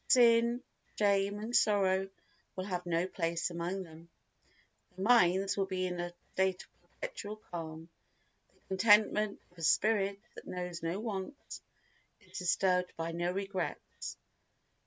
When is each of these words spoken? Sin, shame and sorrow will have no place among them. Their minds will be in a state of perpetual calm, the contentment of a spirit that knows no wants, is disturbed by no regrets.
Sin, 0.07 0.63
shame 0.97 1.37
and 1.37 1.55
sorrow 1.55 2.09
will 2.55 2.63
have 2.63 2.87
no 2.87 3.05
place 3.05 3.51
among 3.51 3.83
them. 3.83 4.09
Their 4.89 5.03
minds 5.05 5.55
will 5.55 5.67
be 5.67 5.85
in 5.85 5.99
a 5.99 6.11
state 6.33 6.63
of 6.63 6.81
perpetual 6.81 7.35
calm, 7.51 7.87
the 8.51 8.61
contentment 8.69 9.39
of 9.51 9.59
a 9.59 9.61
spirit 9.61 10.17
that 10.33 10.47
knows 10.47 10.81
no 10.81 10.99
wants, 10.99 11.61
is 12.19 12.35
disturbed 12.39 12.91
by 12.97 13.11
no 13.11 13.31
regrets. 13.31 14.17